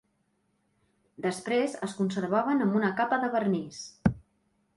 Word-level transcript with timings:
Després 1.27 1.75
es 1.89 1.93
conservaven 1.99 2.65
amb 2.67 2.79
una 2.81 2.91
capa 3.03 3.21
de 3.27 3.31
vernís. 3.37 3.85